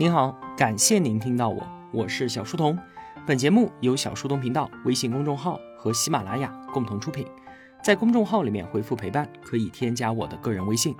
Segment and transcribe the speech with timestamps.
[0.00, 1.62] 您好，感谢您听到我，
[1.92, 2.74] 我是小书童。
[3.26, 7.26] 本节目由小书童频道微信公众号和喜马拉雅共同出品。
[7.84, 10.96] 在公众号里面回复“陪伴”，可以添加我的个人微信。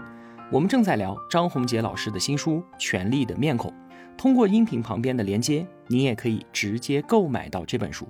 [0.52, 3.70] 我们正在聊张宏杰老师的新书《权力的面孔》，
[4.18, 8.06] 通过音频旁边的连接，您也可以直接购买到这本书。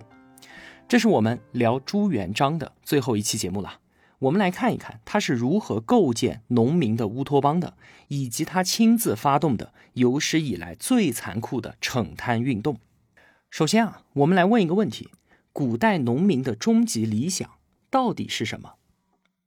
[0.88, 3.74] 这是我们聊朱元璋的最后一期节目了。
[4.20, 7.76] 我们来看一看他是如何构建农民的乌托邦的，
[8.08, 12.78] 以及他亲自发动的有史以来最残酷的惩贪运动。
[13.50, 15.08] 首先啊，我们来问一个问题：
[15.52, 17.50] 古代农民的终极理想
[17.88, 18.74] 到底是什么？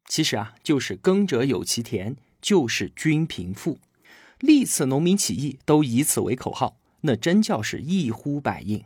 [0.07, 3.77] 其实啊，就是耕者有其田，就是均贫富。
[4.39, 8.83] 历次农民起义都以此为口号，那真叫是一呼百应。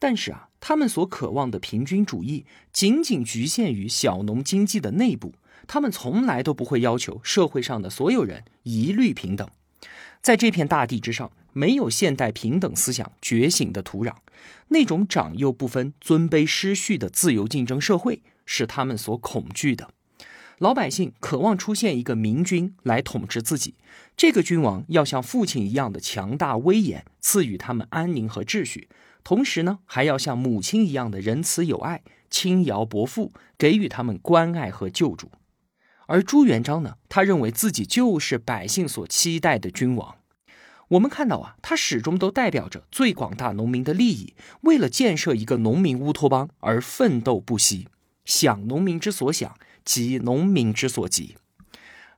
[0.00, 5.34] 但是啊，他们所渴望的平均主义仅仅局限于小农经济的内部，
[5.66, 9.46] 他们从来都不会要求社会上的所有人一律平等。
[10.22, 14.14] 在这片大地之上，没有现代平等思想觉醒的土壤，
[14.68, 19.90] 那种长幼不分、尊卑失序的自由竞争社会是他们所恐惧的。
[20.58, 23.74] 老百姓渴望出现一个明君来统治自己，
[24.16, 28.88] 这个君王要像父亲一样的强大威严，赐予他们安宁和秩序。
[29.24, 35.30] 同时呢，还要像母亲一样的仁慈有爱，轻徭薄赋，给予他们关爱和救助。
[36.06, 40.16] 而朱元璋呢，他认为自己就是百姓所期待的君王。
[40.88, 47.88] 我们看到啊，他始终都代表着最广大农民的利益，为了建设一个农民乌托邦而奋斗不息，
[48.26, 51.36] 想农民之所想，急农民之所急。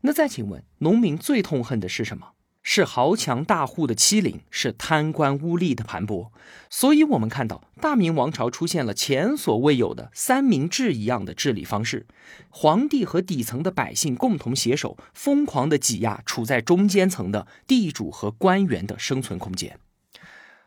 [0.00, 2.33] 那再请问，农民最痛恨的是什么？
[2.66, 6.30] 是豪强大户的欺凌，是贪官污吏的盘剥，
[6.70, 12.06] 所以，我们看到大明王朝出现了前所未有的三明治一样的治理方式，
[12.48, 19.78] 皇帝和底层的百姓共同携手，疯狂的挤压处在中间层的地主和官员的生存空间。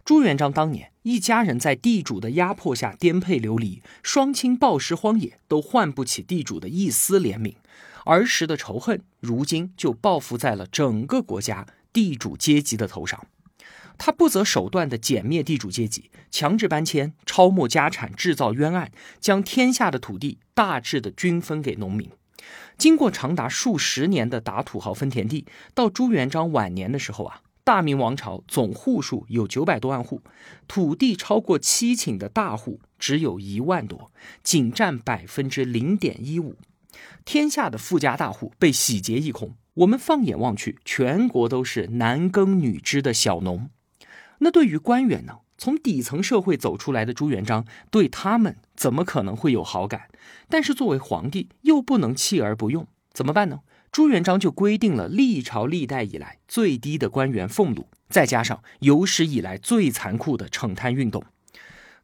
[0.06, 7.56] 朱元璋当年，一家人在地主的压迫下颠沛流离，双亲暴尸荒野，都换不起地主的一丝怜悯，
[8.06, 11.66] 儿时的仇恨，如今就报复在了整个国家。
[11.98, 13.26] 地主阶级的头上，
[13.98, 22.12] 他不择手段的歼灭地主阶级，强制搬迁、抄没家产、制造冤案，将天下的土地大致的均分给农民。
[22.78, 30.22] 经过长达数十年的打土豪分田地，到朱元璋晚年的时候啊，大明王朝总户数有九百多万户，
[30.68, 34.12] 土地超过七顷的大户只有一万多，
[34.44, 36.58] 仅占百分之零点一五，
[37.26, 39.56] 天下的富家大户被洗劫一空。
[39.78, 43.70] 我们放眼望去，全国都是男耕女织的小农。
[44.40, 45.40] 那对于官员呢？
[45.60, 50.10] 从底层社会走出来的朱元璋，对他们怎么可能会有好感？
[50.50, 53.62] 但是作为皇帝，又不能弃而不用，怎么办呢？
[53.92, 61.24] 朱元璋就规定了历朝历代以来最低的官员俸禄，再加上有史以来最残酷的惩贪运动。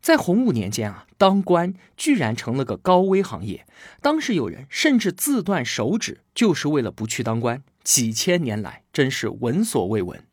[0.03, 3.65] 在洪武年间啊，当官居然成了个高危行业。
[4.01, 7.63] 当时有人甚至自断手指，就是为了不去当官。
[7.85, 10.27] 几千年来，真是闻所未闻。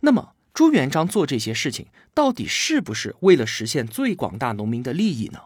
[0.00, 5.40] 那么，朱元璋做这些事情，到底是不是为了实现最广大农民的利益呢？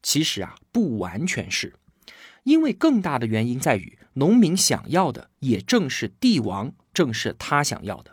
[0.00, 1.74] 其实啊，不完全是，
[2.44, 8.11] 因为更大的原因在于，农民想要的也正是帝王，正是他想要的。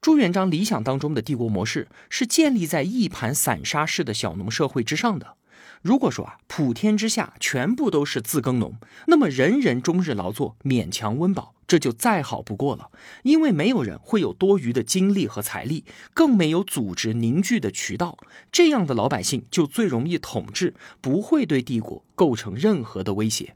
[0.00, 5.36] 朱元璋理想当中的帝国模式是建立在一盘散沙式的小农社会之上的。
[5.82, 8.76] 如果说啊，普天之下全部都是自耕农，
[9.08, 12.90] 那么人人终日劳作，勉强温饱，这就再好不过了。
[13.24, 15.84] 因为没有人会有多余的精力和财力，
[16.14, 18.16] 更没有组织凝聚的渠道，
[18.50, 20.72] 这样的老百姓就最容易统治，
[21.02, 23.54] 不会对帝国构成任何的威胁。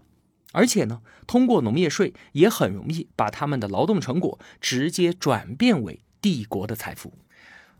[0.52, 6.00] 而且呢，通过农业税也很容易把他们的劳动成果直接转变为。
[6.24, 7.12] 帝国的财富，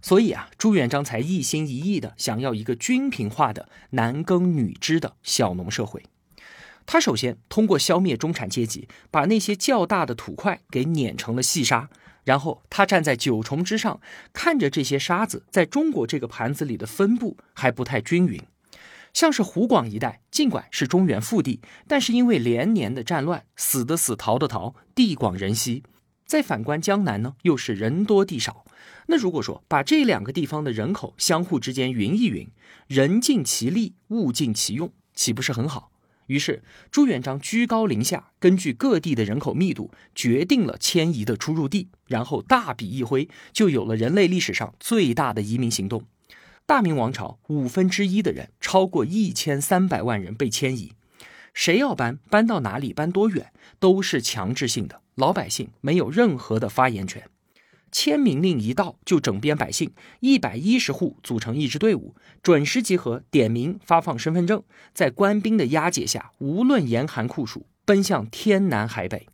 [0.03, 6.03] 所以啊，朱元璋才一心一意的想要一个均平化的男耕女织的小农社会。
[6.85, 11.89] 他首先通过消灭中产阶级，把那些较大的土块给碾成了细沙，
[12.25, 13.99] 然后他站在九重之上，
[14.35, 18.39] 看着这些沙子在中国这个盘子里的分布还不太均匀。
[19.15, 25.83] 像是湖广一带，尽管是中原腹地，但是因为连年的战乱，死的死，逃的逃，地广人稀。
[26.27, 28.65] 再反观江南呢，又是人多地少。
[29.07, 32.49] 那如果说把这两个地方的人口相互之间匀一匀，
[32.87, 35.91] 人尽其力，物尽其用，岂不是很好？
[36.27, 46.05] 于是朱元璋居高临下，根据各地的人口密度，决定了迁移的出入地，然后大笔一挥，就有了人类历史上最大的移民行动。
[46.65, 50.95] 大明王朝五分之一的人，超过一千三百万人被迁移。
[51.53, 57.23] 谁要搬，搬到哪里，搬多远，都是强制性的，老百姓没有任何的发言权。
[57.93, 64.61] 签名令一到就整编百姓，一百一十户组成一支队伍，准时集合，点名发放身份证，
[64.93, 69.29] 在官兵的押解下，无论严寒酷暑，奔向天南海北。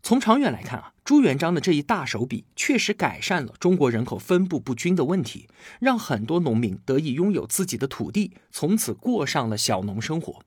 [0.00, 5.48] 从长远来看啊，朱元璋的这一大手笔确实改善了中国人口分布不均的问题，
[5.80, 10.40] 让很多农民得以拥有自己的土地，从此过上了小农生活。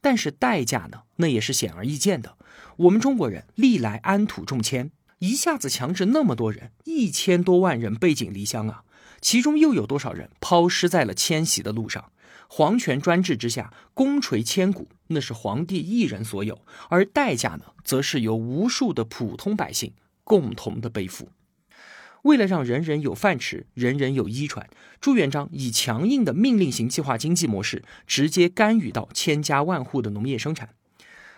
[0.00, 2.36] 但是代价呢，那也是显而易见的。
[2.76, 8.84] 我们中国人历来安土重迁，一下子强制那么多人，一千多万人背井离乡啊，
[9.20, 12.10] 其中又有多少人抛尸在了迁徙的路上？
[12.48, 19.92] 皇权专制之下，功垂千古，那是皇帝一人所有，而代价呢，则是由无数的普通百姓
[20.24, 21.28] 共同的背负。
[22.22, 24.68] 为了让人人有饭吃，人人有衣穿，
[25.00, 30.70] 朱元璋以强硬的命令型计划经济模式，直接干预到千家万户的农业生产。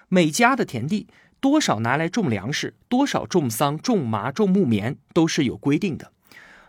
[0.08, 1.06] 每家的田地
[1.40, 6.12] 多少拿来种粮食，多少种桑、种麻、种木棉，都是有规定的。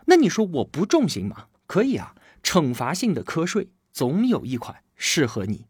[0.06, 1.46] 那你说我不种行吗？
[1.66, 3.68] 可以啊，惩罚性的瞌税。
[3.92, 5.66] 总有一款适合你，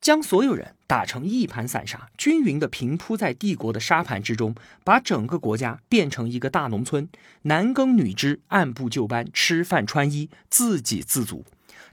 [0.00, 4.54] 将所有人打成一盘散沙，均匀的平铺在帝国的沙盘之中，
[4.84, 7.08] 把整个国家变成一个大农村，
[7.42, 11.44] 男耕女织，按部就班，吃饭穿衣，自给自足。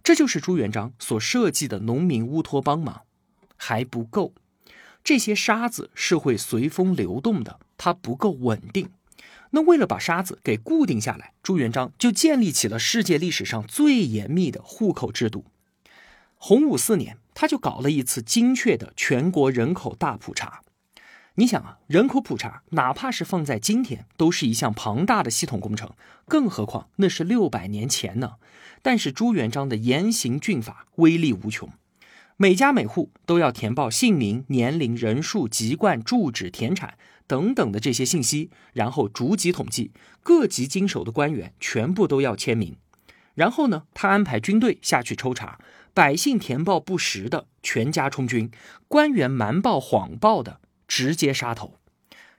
[0.04, 3.02] 这就是朱元璋所设计的农民乌托邦吗？
[3.56, 4.34] 还不够，
[5.04, 8.90] 这些沙子是会随风流动的，它不够稳定。
[9.52, 15.46] 那为了把沙子给固定下来，朱元璋就建立起了世界历史上最严密的户口制度。
[16.36, 20.62] 洪武四年，他就搞了一次精确的全国人口大普查。
[21.36, 25.90] 你想啊，人口普查哪怕是放在今天，都是一项庞大的系统工程，
[26.28, 28.34] 更何况那是六百年前呢？
[28.84, 31.70] 但是朱元璋的严刑峻法威力无穷，
[32.38, 39.92] 每家每户都要填报姓名、年龄、人数、籍贯、住址、田产等等的这些信息，然后逐级统计，
[40.22, 42.78] 各级经手的官员全部都要签名。
[43.34, 45.60] 然后呢，他安排军队下去抽查。
[45.94, 48.50] 百姓填报不实的，全家充军；
[48.88, 51.76] 官员瞒报、谎报的，直接杀头。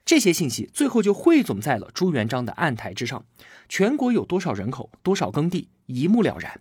[0.03, 3.25] 这些信息最后就汇总在了朱元璋的案台之上。
[3.69, 6.59] 全国有多少人口、多少耕地，一目了然。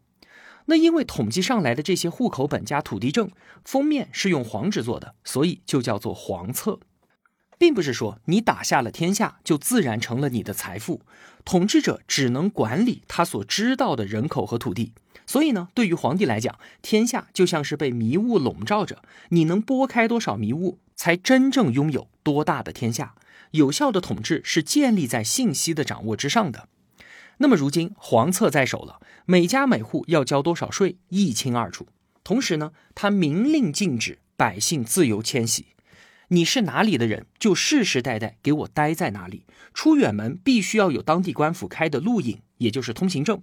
[0.67, 3.31] 那因为统计上来的这些户口本加土地证，
[3.64, 6.79] 封面是用黄纸做的，所以就叫做黄册。
[7.58, 11.02] 并不是说你打下了天下，就自然成了你的财富。
[11.44, 14.92] 统治者只能管理他所知道的人口和土地。
[15.26, 23.14] 所以呢，对于皇帝来讲，天下就像是被迷雾笼罩着，你能拨开多少迷雾，才真正拥有多大的天下。
[23.52, 26.68] 有效的统治是建立在信息的掌握之上的。
[27.38, 31.86] 那么如今皇册在手了，每家每户要交多少税一清二楚。
[32.22, 35.66] 同时呢，他明令禁止百姓自由迁徙，
[36.29, 39.44] 你是哪里的人，就世世代代给我待在哪里。
[39.73, 43.43] 出远门必须要有当地官府开的路引，也就是通行证。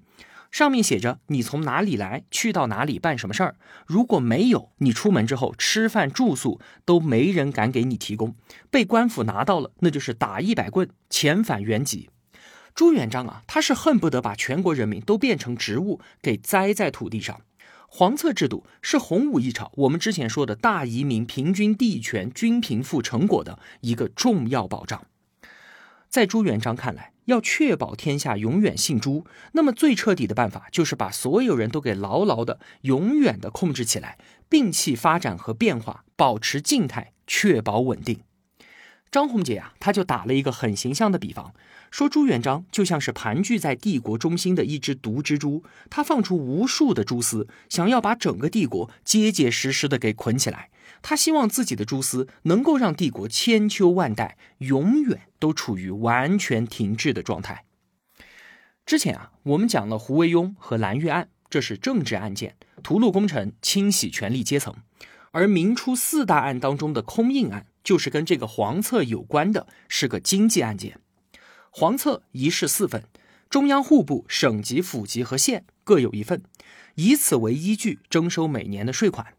[0.50, 3.56] 上面写着你从哪里来，去到哪里办什么事儿。
[3.86, 8.36] 如果没有，你出门之后吃饭住宿都没人敢给你提供。
[8.70, 12.10] 被官府拿到了，那就是打一百棍，遣返原籍。
[12.76, 17.42] 朱元璋啊，他是恨不得把全国人民都变成植物，给栽在土地上。
[17.94, 25.06] 黄册制度是洪武一朝我们之前说的大移民、平均地权、均贫富成果的一个重要保障。
[26.08, 27.12] 在朱元璋看来。
[27.26, 34.18] 要确保天下永远姓朱，那么最彻底的办法就是把所有人都给牢牢的、永远的控制起来，
[34.50, 38.22] 摒弃发展和变化，保持静态，确保稳定。
[39.12, 41.54] 张宏杰啊，他就打了一个很形象的比方，
[41.92, 50.70] 说朱元璋就像是盘踞在帝国中心的一只毒蜘蛛，他放出无数的蛛丝，想要把整个帝国结结实实的给捆起来。
[51.02, 57.66] 他希望自己的蛛丝能够让帝国千秋万代永远都处于完全停滞的状态。
[58.86, 64.74] 之前啊，我们讲了胡惟庸和蓝月案，这是政治案件，屠戮功臣，清洗权力阶层。
[65.32, 71.00] 而明初四大案当中的空印案，就是跟这个黄册有关的，是个经济案件。
[71.74, 73.06] 黄册一式四份，
[73.50, 76.44] 中央户部、省级、府级和县各有一份，
[76.96, 79.36] 以此为依据征收每年的税款。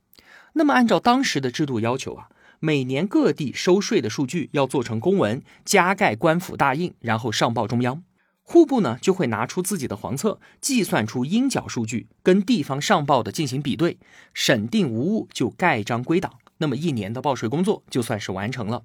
[0.55, 8.03] 那么，按照当时的制度要求啊，每年各地收税的数据要做成公文，加盖官府大印，然后上报中央。
[8.43, 13.99] 户部呢就会拿出自己的黄册，计算出应缴数据，跟地方上报的进行比对，
[14.33, 16.33] 审定无误就盖章归档。
[16.57, 18.85] 那么一年的报税工作就算是完成了。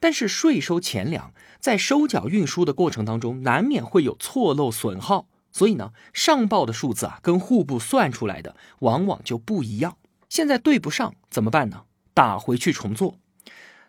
[0.00, 9.96] 但是税收钱粮在收缴运输的过程当中，难免会有错漏损耗，所以呢，上报的数字啊，跟户部算出来的往往就不一样。
[10.28, 11.82] 现在对不上怎么办呢？
[12.14, 13.16] 打回去重做。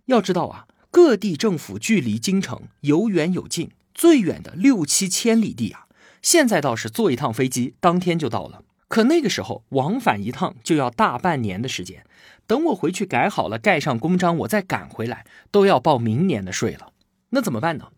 [0.06, 5.88] 要知道啊，各地政府距离京城有远有近，最远的六七千里地啊。
[6.22, 8.64] 现在倒是坐一趟飞机，当天就到了。
[8.90, 12.04] 可那个时候往返一趟就要大半年的时间，
[12.46, 16.92] 等我回去改好了，盖上公章，我再赶回来，都要报明年的税了。
[17.30, 17.90] 那怎么办呢？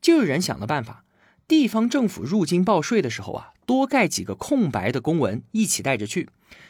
[0.00, 1.04] 就有人想了办法，
[1.48, 6.28] 地方政府入京报税的时候啊，多盖几个空白的公文，一起带着去，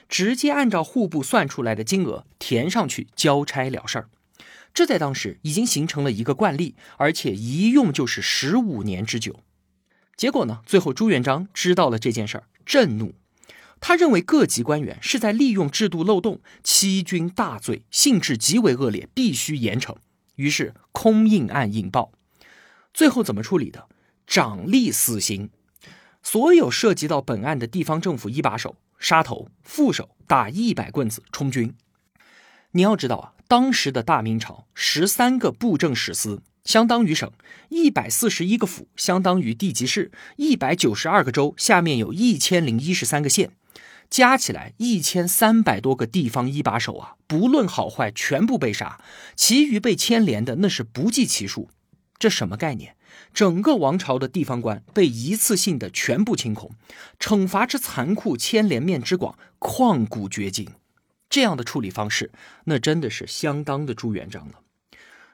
[0.09, 4.09] 直接按照户部算出来的金额填上去，交差了事儿。
[4.73, 9.41] 这在当时已经形成了一个惯例，而且一用就是十五年之久。
[10.17, 13.15] 结果呢，最后朱元璋知道了这件事儿，震怒。
[13.81, 19.97] 他认为各级官员是在利用制度漏洞，欺君大罪，性质极为恶劣，必须严惩。
[20.37, 22.13] 于是空印案引爆，
[22.95, 23.89] 最后怎么处理的？
[24.27, 25.51] 掌立死刑，
[26.23, 31.75] 所有涉及到本案的地方政府一把手杀头，副手打一百棍子充军。
[32.73, 37.33] 你要知道啊，当时的大明朝十三个布政使司相当于省，
[37.71, 43.51] 一百四十一个府相当于地级市，一百九十二个州下面有一千零一十三个县。
[44.11, 49.01] 加起来一千三百多个地方一把手啊，不论好坏，全部被杀，
[49.37, 51.71] 其余被牵连的那是不计其数。
[52.19, 52.97] 这什么概念？
[53.33, 56.73] 整个王朝的地方官被一次性的全部清空，
[57.19, 60.69] 惩罚之残酷，牵连面之广，旷古绝今。
[61.29, 62.33] 这样的处理方式，
[62.65, 64.61] 那真的是相当的朱元璋了。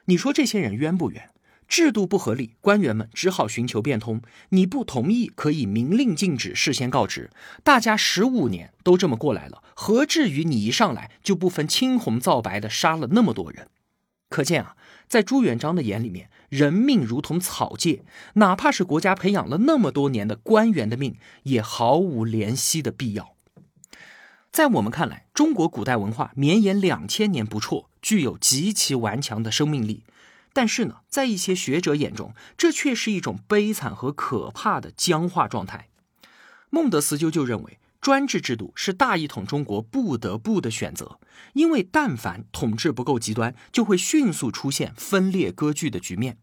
[0.05, 1.31] 你说这些人冤不冤？
[1.67, 4.21] 制度不合理，官员们只好寻求变通。
[4.49, 7.29] 你不同意，可以明令禁止，事先告知。
[7.63, 13.67] 大家十五年都这么过来了，何至于你一上来就不分青红皂白的杀了那么多人？
[14.29, 14.75] 可见啊，
[15.07, 23.35] 在朱元璋的眼里面，人命如同草芥，哪怕是国家培养了那么多年的官员的命，也毫无怜惜的必要。
[24.51, 30.03] 在我们看来，中国古代文化绵延两千年不辍，具有极其顽强的生命力。
[30.57, 35.89] 但是呢，在一些学者眼中，这却是一种悲惨和可怕的僵化状态。
[36.71, 41.19] 孟德斯鸠就认为，专制制度是大一统中国不得不的选择，
[41.53, 46.39] 因为但凡统治不够极端，就会迅速出现分裂割据的局面。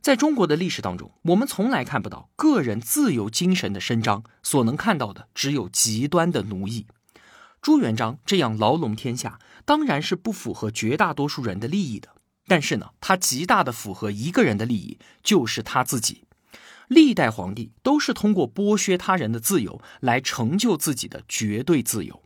[0.00, 6.86] 在中国的历史当中，我们从来看不到个人自由精神的伸张，所能看到的只有极端的奴役。
[7.60, 12.10] 朱元璋这样牢笼天下，当然是不符合绝大多数人的利益的。
[12.46, 16.22] 但是呢，他极大的符合一个人的利益，就是他自己。
[16.88, 22.22] 历代皇帝都是通过剥削他人的自由来成就自己的绝对自由。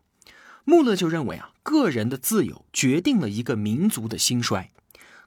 [0.64, 4.70] 穆勒就认为啊，个人的自由决定了一个民族的兴衰，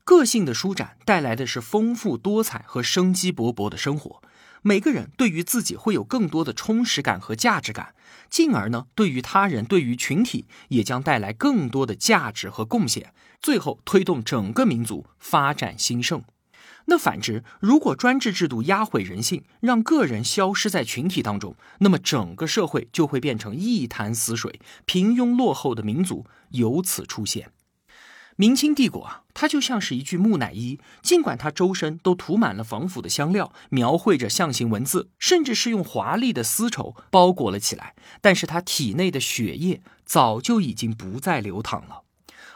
[0.04, 4.22] 个性的舒展带来的是丰富多彩和生机勃勃的生活。
[4.66, 7.94] 每个人对于自己会有更多的充实感和价值感，
[8.30, 16.24] 进而呢，对于他人、对于群体也将带来更多的价值和贡献，最后推动整个民族发展兴盛。
[16.86, 27.52] 那反之，如果专制制度压毁人性，让个人消失在群体当中，那么整个社会就会变成一潭死水，平庸落后的民族由此出现。
[28.36, 42.02] 明清帝国啊，它就像是一具木乃伊，尽管它周身都涂满了防腐的香料，描绘着象形文字，甚至是用华丽的丝绸包裹了起来，但是它体内的血液早就已经不再流淌了。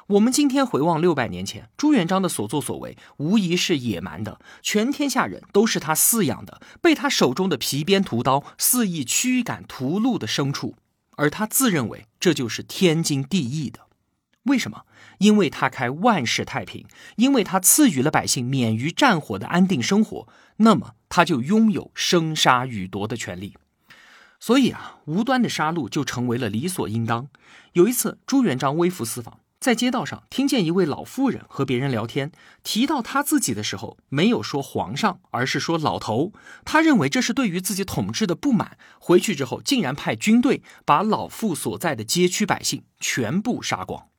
[0.08, 10.76] 我们今天回望六百年前，朱元璋的所作所为，无疑是野蛮的，全天下人都是他饲养的，被他手中的皮鞭屠刀肆意驱赶屠戮的牲畜，
[11.18, 13.82] 而他自认为这就是天经地义的。
[14.44, 14.84] 为什么？
[15.20, 23.56] 因为他开万世太平，因为他赐予了百姓免于战火的安定生活，那么他就拥有生杀予夺的权利。
[24.40, 27.28] 所以啊，无端的杀戮就成为了理所应当。
[27.74, 32.32] 有一次，朱元璋微服私访，在街道上听见一位老妇人和别人聊天，
[32.62, 36.34] 提到他自己的时候，没有说皇上，而是说老头。
[36.64, 38.78] 他认为这是对于自己统治的不满。
[39.00, 44.10] 回去之后，竟然派军队把老妇所在的街区百姓全部杀光。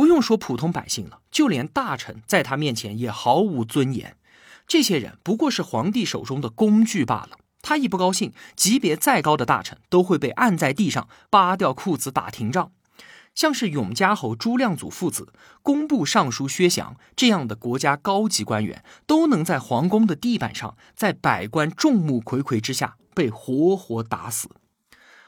[0.00, 4.16] 不用说普通百姓了，就连大臣在他面前也毫无尊严。
[4.66, 7.38] 这些人不过是皇帝手中的工具罢了。
[7.60, 12.72] 他一不高兴，级别再高的大臣都会被按在地上，扒掉裤子打廷杖。
[13.34, 24.48] 像是永嘉侯朱亮祖父子、工部尚书薛祥这样的国家高级官员，都能在皇宫的地板上，在百官众目睽睽之下被活活打死。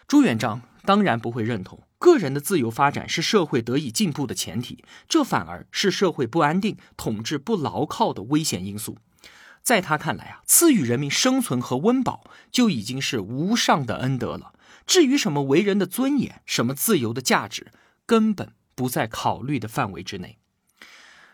[0.08, 1.78] 朱元璋当然不会认同。
[2.02, 8.98] 个人的自由发展是社会得以进步的前提，这反而是社会不安定、统治不牢靠的危险因素。
[9.62, 14.52] 在他看来啊，赐予人民生存和温饱就已经是无上的恩德了。
[14.84, 17.70] 至于什么为人的尊严、什么自由的价值，
[18.04, 20.38] 根本不在考虑的范围之内。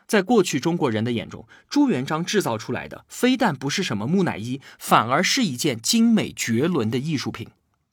[0.06, 7.48] 在过去中国人的眼中，朱元璋制造出来的非但不是什么木乃伊，反而是一件精美绝伦的艺术品。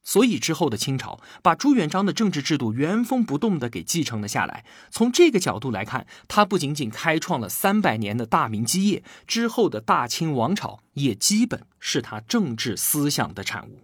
[0.06, 4.64] 所以之后的清朝把朱元璋的政治制度原封不动的给继承了下来。
[4.90, 13.82] 从这个角度来看，他不仅仅开创了三百年的大明基业，之后的大清王朝也基本是他政治思想的产物。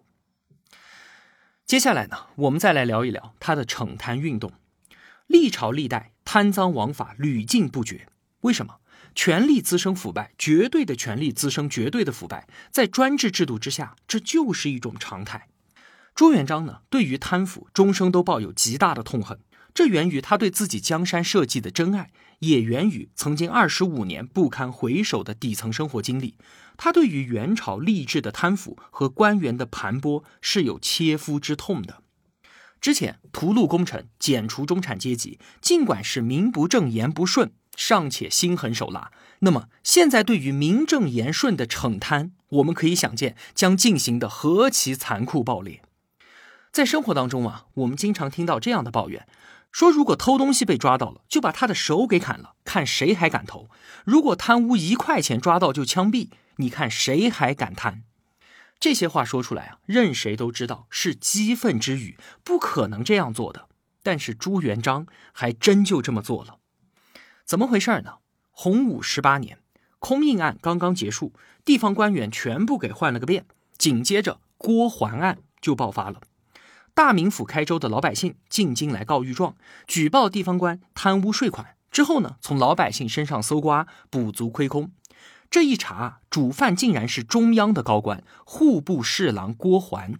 [1.65, 4.53] 接下来呢，我们再来聊一聊他的惩贪运动。
[5.27, 8.07] 历朝历代贪赃枉法屡禁不绝，
[8.41, 8.75] 为什么？
[9.15, 15.47] 权力滋生腐败，绝对的权力滋生绝对的腐败，在专制制度之下，这就是一种常态。
[16.13, 19.39] 朱元璋呢，对于贪腐终生都抱有极大的痛恨，
[19.73, 26.35] 这源于他对自己江山社稷的真爱，也源于曾经二十五年不堪回首的底层生活经历。
[26.77, 32.01] 他对于元朝吏治的贪腐和官员的盘剥是有切肤之痛的。
[32.79, 39.11] 之前屠戮功臣、剪除中产阶级，尽管是名不正言不顺，尚且心狠手辣。
[39.39, 45.83] 那么现在对于名正言顺的惩贪，我们可以想见将进行的何其残酷暴烈。
[46.71, 49.27] 在生活当中啊，我们经常听到这样的抱怨：
[49.73, 53.67] 说如果偷东西被抓到了，就把他的手给砍了，看谁还敢偷；
[54.05, 58.03] 如果贪污一块钱抓到就枪毙，你看谁还敢贪。
[58.79, 63.67] 这些话说出来啊，任谁都知道是激愤之语，不可能这样做的。
[64.01, 66.57] 但是朱元璋还真就这么做了，
[67.45, 68.19] 怎么回事呢？
[68.51, 69.59] 洪武十八年，
[69.99, 71.33] 空印案刚刚结束，
[71.65, 73.45] 地方官员全部给换了个遍，
[73.77, 76.21] 紧接着郭桓案就爆发了。
[76.93, 79.55] 大名府开州的老百姓进京来告御状，
[79.87, 84.91] 举报地方官贪污税款，之后呢，从老百姓身上搜刮，补足亏空。
[85.49, 90.19] 这一查，主犯竟然是中央的高官，户部侍郎郭桓。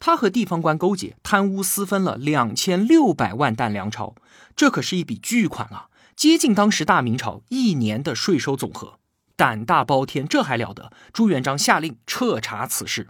[0.00, 4.14] 他和地方官勾结，贪污私分了两千六百万担粮钞，
[4.56, 8.98] 这可是一笔巨款啊，接近当时大明朝一年的税收总和。
[9.36, 10.92] 胆大包天，这还了得！
[11.12, 13.08] 朱元璋下令彻查此事。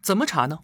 [0.00, 0.60] 怎么查呢？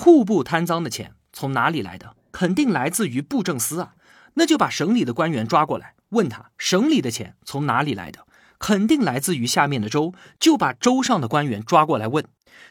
[0.00, 2.14] 户部贪赃的钱从哪里来的？
[2.30, 3.94] 肯定来自于布政司啊。
[4.34, 8.24] 那就把省里的官员抓过来，问他省里的钱从哪里来的。
[8.60, 12.24] 肯定来自于下面的州，就把州上的官员抓过来问。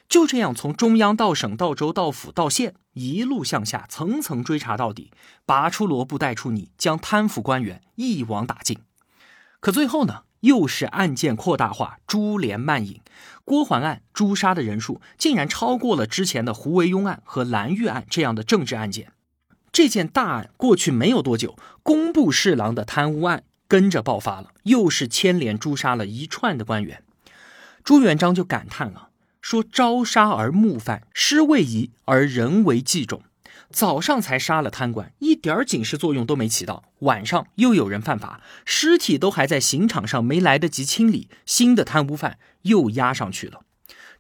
[0.08, 5.12] 就这样，从中央到省到州到府到县，一路向下，层层追查到底，
[5.46, 8.80] 拔出萝卜带出泥，将贪腐官员一网打尽。
[9.60, 13.02] 可最后呢，又是案件扩大化，株连漫引。
[13.46, 19.12] 郭桓案诛杀的人数竟然超过了之前的胡惟庸案和蓝玉案这样的政治案件。
[19.72, 23.44] 这件大案过去没有多久，工部侍郎的贪污案。
[23.70, 27.04] 跟着爆发了，又是牵连诛杀了一串的官员，
[27.84, 29.10] 朱元璋就感叹了，
[29.42, 33.24] 说：“朝杀而暮犯，尸位移而人为祭种。
[33.72, 43.62] 早上才杀了贪官，一点警示作用都没起到；晚上又有人犯法，尸体都还在刑场上，没来得及清理，新的贪污犯又压上去了，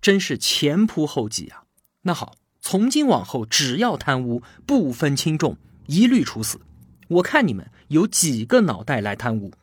[0.02, 1.64] 真是前仆后继啊！
[2.04, 5.58] 那好，从今往后，只要贪污，不分轻重，
[5.88, 6.62] 一律处死。
[7.08, 9.54] 我看你们。”有几个脑袋来贪污？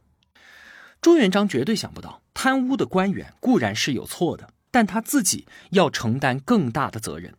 [1.03, 7.35] 朱元璋绝对想不到，贪污的官员固然是有错的，但他自己要承担更大的责任。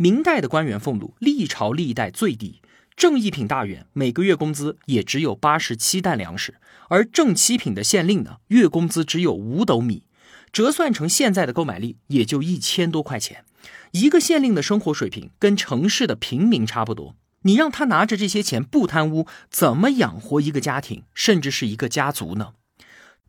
[0.00, 2.62] 明代的官员俸禄历朝历代最低，
[2.94, 6.54] 正一品大员每个月工资也只有八十七担粮食，
[6.88, 10.04] 而正七品的县令呢，月工资只有五斗米，
[10.52, 13.44] 折算成现在的购买力也就一千多块钱。
[13.90, 17.16] 一个县令的生活水平跟城市的平民差不多。
[17.42, 22.52] 你让他拿着这些钱不贪污，怎么养活一个家庭，甚至是一个家族呢？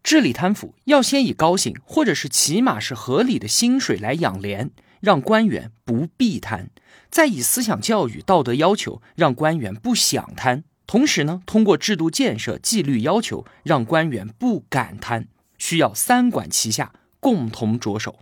[0.03, 4.69] 治理贪腐要先以高薪，或者是起码是合理的薪水来养廉，
[5.00, 6.68] 让官员不必贪；
[7.10, 18.20] 再以思想教育、道德要求让官员不想贪，同时呢，通过制度建设、纪律要求让官员不敢贪，需要三管齐下，共同着手。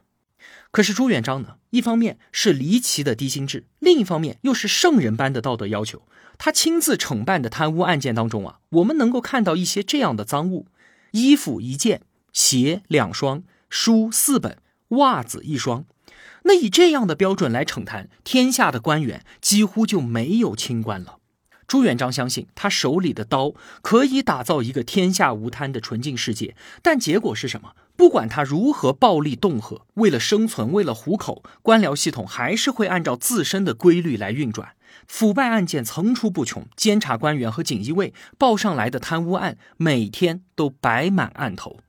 [0.71, 1.55] 可是朱元璋呢？
[1.71, 6.03] 一方面是离奇的低薪制，另一方面又是圣人般的道德要求。
[6.37, 10.67] 他亲自惩办的贪污案件当中啊，我们能够看到一些这样的赃物：
[11.11, 14.57] 衣服一件，鞋两双，书四本，
[14.89, 15.85] 袜子一双。
[16.47, 21.17] 那以这样的标准来惩贪，天下的官员几乎就没有清官了。
[21.67, 27.73] 朱元璋相信他手里的刀可以打造一个天下无贪的纯净世界，但结果是什么？
[27.97, 34.69] 不管他如何暴力恫吓，为了生存，为了糊口，官僚系统还是会按照自身的规律来运转。
[35.05, 41.79] 腐败案件层出不穷，监察官员和锦衣卫报上来的贪污案，每天都摆满案头。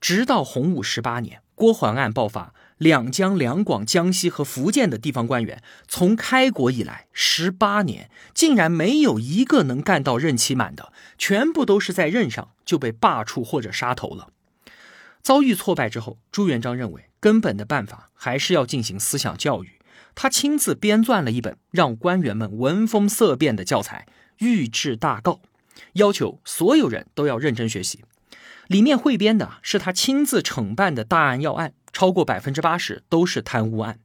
[0.00, 14.30] 直到洪武十八年，郭桓案爆发，两江两广、江西和福建的地方官员，从开国以来十八年，竟然没有一个能干到任期满的，全部都是在任上就被罢黜或者杀头了。
[15.22, 19.78] 遭遇挫败之后，朱元璋认为根本的办法还是要进行思想教育。
[20.16, 24.08] 他亲自编撰了一本让官员们闻风色变的教材
[24.44, 25.36] 《御制大诰》，
[25.92, 28.04] 要求所有人都要认真学习。
[28.72, 33.98] 里面汇编的是他亲自惩办的大案要案，超过百分之八十都是贪污案。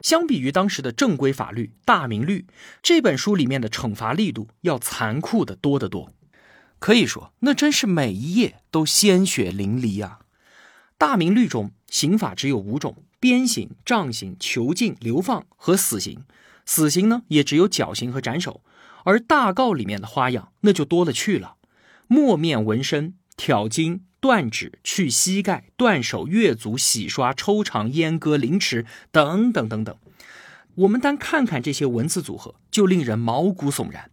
[0.00, 2.46] 相比于当时的正规法律《大明律》，
[2.82, 6.14] 这本书里面的惩罚力度要残酷的多得多。
[6.78, 10.20] 可以说，那真是每一页都鲜血淋漓啊！
[10.96, 16.24] 大明律中刑法只有五种：鞭刑、杖刑、囚禁、流放和死刑。
[16.64, 18.62] 死刑呢，也只有绞刑和斩首。
[19.04, 21.56] 而大诰里面的花样那就多了去了：
[22.06, 29.96] 墨面纹身、挑筋、断指、去膝盖、断手、越足、洗刷、抽肠、阉割、凌迟等等等等。
[30.74, 34.10] 我们单看看这些文字组合，就令人毛骨悚然。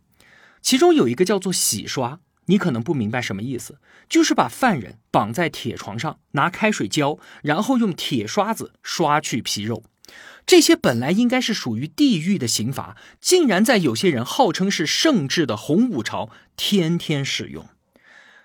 [0.61, 2.19] 其中有一个叫做洗刷。
[2.47, 9.85] 你可能不明白什么意思，就是把犯人绑在铁床上，拿开水浇，然后用铁刷子刷去皮肉。
[10.45, 17.65] 这些本来应该是属于地狱的刑罚，竟然在有些人号称是圣治的洪武朝天天使用。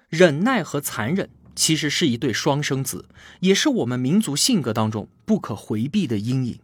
[0.09, 3.07] 忍耐和残忍其实是一对双生子，
[3.41, 6.61] 也是我们民族性格当中不可回避的阴影。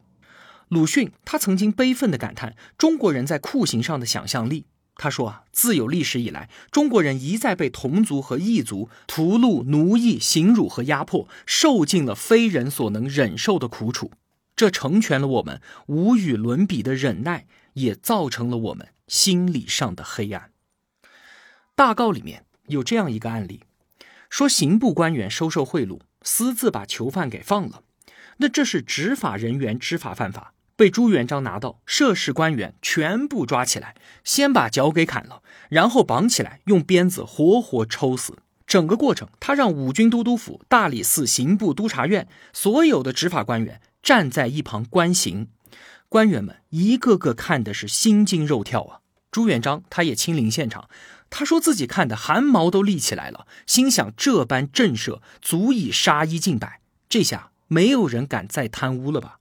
[0.69, 4.65] 鲁迅他曾经悲愤地感叹中国人在酷刑上的想象力。
[4.97, 14.13] 他说啊，自有历史以来，中国人一再被同族和异族屠戮、奴役、刑辱和压迫，受尽了非人所能忍受的苦楚。
[14.55, 20.53] 这成全了我们无与伦比的忍耐，也造成了我们心理上的黑暗。
[21.75, 23.61] 大告里面有这样一个案例，
[24.31, 27.83] 说刑部官员收受贿赂，私自把囚犯给放了，
[28.39, 30.53] 那这是执法人员知法犯法。
[30.77, 38.39] 被朱元璋拿到，涉事官员全部抓起来，先把脚给砍了，然后绑起来，用鞭子活活抽死。
[38.67, 45.47] 整个过程，他让五军都督府、大理寺、刑部、督察院所有的执法官员站在一旁观刑。
[46.09, 49.04] 官员们一个个看的是心惊肉跳啊！
[49.35, 50.89] 朱元璋他也亲临现场，
[51.29, 56.81] 他说自己看的汗毛都立起来了，心想这般震慑，足以杀一儆百。
[57.09, 59.41] 这下没有人敢再贪污了吧？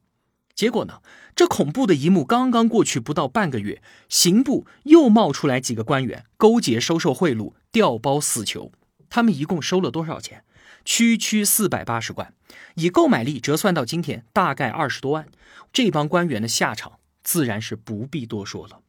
[0.56, 1.02] 结果呢？
[1.36, 8.72] 这恐怖的一幕刚刚过去不到半个月，刑部又冒出来几个官员，勾结收受贿赂、调包死囚。
[9.12, 10.44] 他们一共收了多少钱？
[10.84, 12.34] 区区四百八十贯，
[12.74, 15.28] 以购买力折算到今天，大概二十多万。
[15.72, 18.80] 这帮官员的下场自然是不必多说了。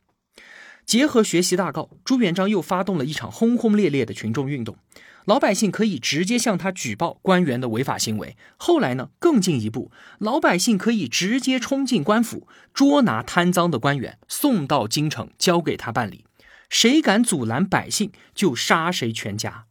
[0.86, 4.76] 结合学习大告，朱元璋又发动了一场轰轰烈烈的群众运动。
[5.24, 8.36] 老百姓可以直接向他举报官员的违法行为。
[8.58, 16.26] 后来呢，更进一步，老百姓可以直接冲进官府，捉拿贪赃的官员，送到京城交给他办理。
[16.68, 19.64] 谁敢阻拦百姓，就杀谁全家。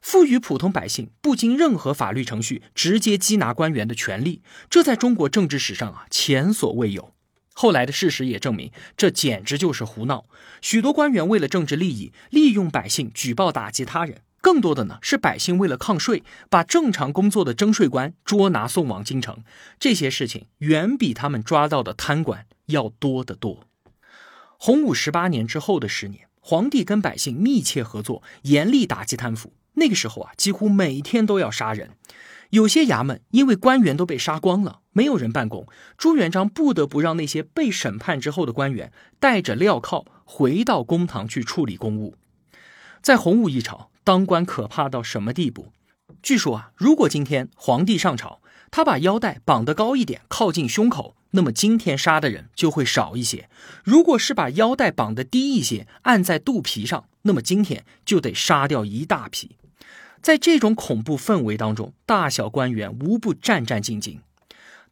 [0.00, 7.12] 赋予普通百姓不经任何法律程序直接缉拿官员的权利，这在中国政治史上啊前所未有。
[7.52, 10.26] 后来的事实也证明，这简直就是胡闹。
[10.60, 14.22] 许多官员为了政治利益，利用百姓举报打击他人。
[14.40, 19.44] 更多的呢是百姓为了抗税，把正常工作的征税官捉拿送往京城。
[19.78, 23.68] 这些事情远比他们抓到的贪官要多得多。
[24.58, 29.52] 洪武十八年之后的十年，皇帝跟百姓密切合作，严厉打击贪腐。
[29.74, 31.90] 那个时候啊，几乎每天都要杀人。
[32.52, 35.66] 有些衙门因为官员都被杀光了，没有人办公，
[35.98, 42.16] 朱元璋不得不让那些被审判之后的官员带着镣铐回到公堂去处理公务。
[43.02, 43.90] 在洪武一朝。
[44.04, 45.68] 当官可怕到什么地步？
[46.24, 48.40] 据说啊，如果今天皇帝上朝，
[48.72, 53.44] 他把腰带绑得高一点，靠近胸口，那么今天杀的人就会少一些；
[53.84, 59.54] 如果是把腰带绑得低一些，按在肚皮上，那么今天就得杀掉一大批。
[60.22, 64.20] 在这种恐怖氛围当中，大小官员无不战战兢兢。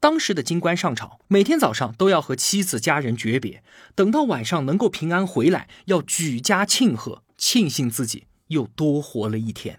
[0.00, 3.62] 当时的京官上朝，每天早上都要和妻子家人诀别，
[3.94, 8.26] 等到晚上能够平安回来，要举家庆贺，庆幸自己。
[8.50, 9.78] 又多活了一天。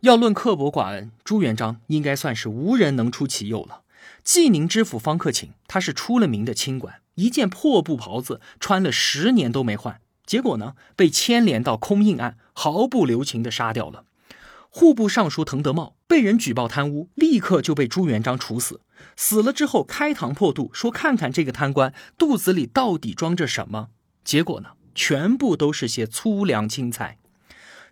[0.00, 3.82] 要论刻薄寡恩，朱元璋应该算是无人能出其右了。
[4.24, 14.04] 济宁知府方克勤，他是出了名的清官，一件破布袍子穿了十年都没换，结果呢，被牵连到空印案，毫不留情的杀掉了。
[14.74, 18.80] 户部尚书滕德茂被人举报贪污，立刻就被朱元璋处死。
[19.16, 23.90] 死了之后，开膛破肚说：“看看这个贪官肚子里到底装着什么？”
[24.24, 27.18] 结果呢，全部都是些粗粮青菜。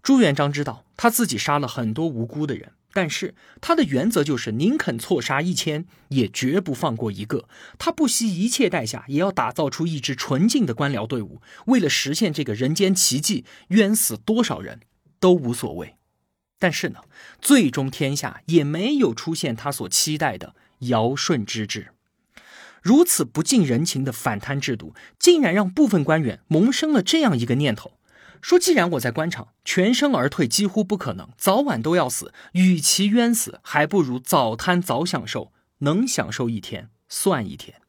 [0.02, 7.46] 朱元璋知道他自己杀了很多无辜的人，但是他的原则就是宁肯错杀一千，也绝不放过一个。
[7.78, 11.42] 他不惜一切代价，也要打造出一支纯净的官僚队伍。
[11.66, 14.80] 为了实现这个人间奇迹，冤死多少人
[15.20, 15.96] 都无所谓。
[16.61, 17.01] 但是呢，
[17.40, 21.88] 最终天下也没有出现他所期待的尧舜之治。
[22.81, 27.94] 如此不近人情的反贪制度，竟然让部分官员萌生了这样一个念头。
[28.40, 37.83] 说，既然我在官场全身而退几乎不可能，早晚都要死，与其冤死，还不如早贪早享受，能享受一天算一天。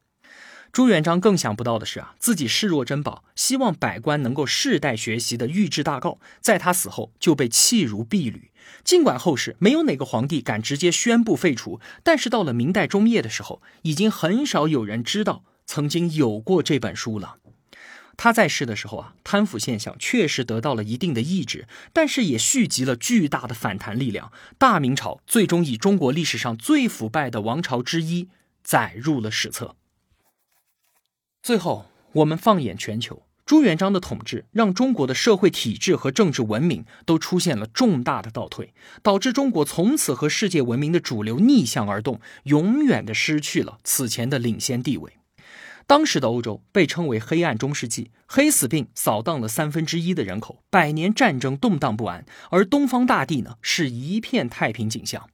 [0.72, 8.52] 朱元璋更想不到的是啊，自己视若珍宝，希望百官能够世代学习的御制大诰，在他死后就被弃如敝履。
[8.86, 17.36] 尽管后世没有哪个皇帝敢直接宣布废除，但是到了明代中叶的时候，已经很少有人知道曾经有过这本书了。
[18.16, 24.32] 他在世的时候啊，贪腐现象确实得到了一定的抑制，但是也蓄积了巨大的反弹力量。
[24.58, 28.30] 大明朝最终以中国历史上最腐败的王朝之一
[28.64, 29.76] 载入了史册。
[31.44, 45.14] 最后，我们放眼全球，朱元璋的统治让中国的社会体制和政治文明都出现了重大的倒退，导致中国从此和世界文明的主流逆向而动，永远的失去了此前的领先地位。
[45.88, 55.28] 当时的欧洲被称为黑暗中世纪，黑死病扫荡了三分之一的人口，百年战争动荡不安，而东方大地呢是一片太平景象。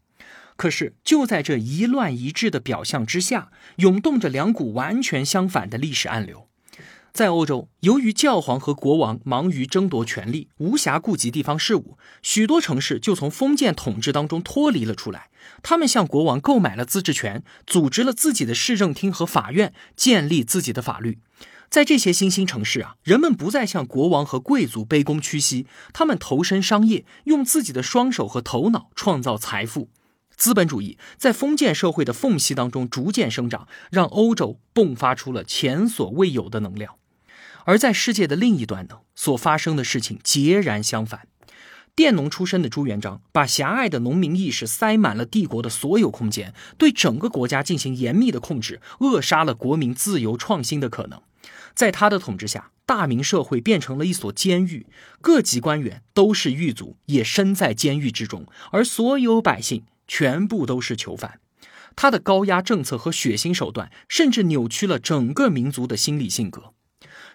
[0.58, 6.50] 可是就在这一乱一治的表象之下，涌动着两股完全相反的历史暗流。
[7.14, 15.30] 在欧洲，由于教皇和国王忙于争夺权力，无暇顾及地方事务，许多城市就从封建统治当中脱离了出来。
[15.64, 21.18] 他们向国王购买了自治权，组织了自己的市政厅和法院，建立自己的法律。
[21.70, 29.90] 在这些新兴城市啊，人们不再向国王和贵族卑躬屈膝，他们投身商业，用自己的双手和头脑创造财富。
[30.38, 36.96] 资本主义在封建社会的缝隙当中逐渐生长，让欧洲迸发出了前所未有的能量。
[37.66, 41.28] 而在世界的另一端呢，所发生的事情截然相反。
[41.96, 51.20] 佃农出身的朱元璋，把狭隘的农民意识塞满了帝国的所有空间，对整个国家进行严密的控制，扼杀了国民自由创新的可能。
[51.74, 54.86] 在他的统治下，大明社会变成了一所监狱，
[55.22, 61.40] 各级官员都是狱卒，也身在监狱之中，而所有百姓全部都是囚犯。
[61.96, 66.74] 他的高压政策和血腥手段，甚至扭曲了整个民族的心理性格。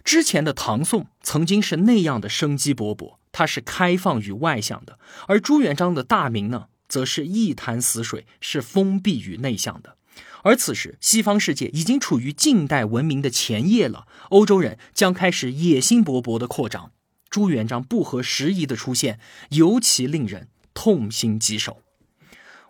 [0.04, 4.94] 之前的唐宋曾经是那样的生机勃勃，它是开放与外向的；
[5.26, 9.96] 而朱元璋的大明呢，则是一潭死水，是封闭与内向的。
[10.44, 16.90] 而此时，西方世界已经处于近代文明的前夜了，欧洲人将开始野心勃勃的扩张。
[17.30, 21.81] 朱元璋不合时宜的出现，尤其令人痛心疾首。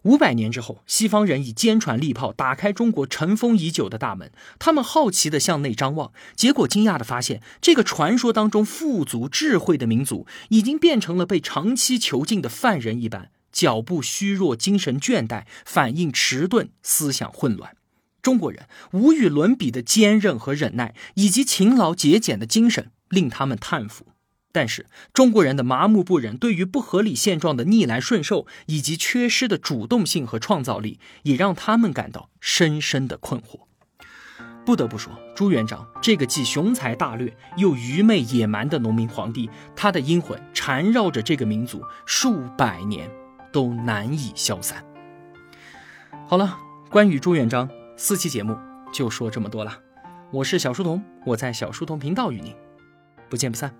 [0.03, 4.33] 五百年之后，西方人以坚船利炮打开中国尘封已久的大门。
[4.59, 17.77] 他们好奇地向内张望，结果惊讶地发现，这个传说当中富足智慧的民族，已经变成了被长期囚禁的犯人一般，脚步虚弱，精神倦怠，反应迟钝，思想混乱。
[18.21, 24.07] 中国人无与伦比的坚韧和忍耐，以及勤劳节俭的精神，令他们叹服。
[24.53, 33.61] 但是中国人的麻木不仁，对于不合理现状的逆来顺受，以及缺失的主动性和创造力，也让他们感到深深的困惑。
[34.65, 43.11] 不得不说，朱元璋这个既雄才大略又愚昧野蛮的农民皇帝，他的阴魂缠绕着这个民族数百年，
[43.51, 44.85] 都难以消散。
[46.29, 46.57] 好了，
[46.91, 48.57] 关于朱元璋四期节目
[48.93, 49.77] 就说这么多了。
[50.31, 52.55] 我是小书童，我在小书童频道与您
[53.29, 53.75] 不见不散。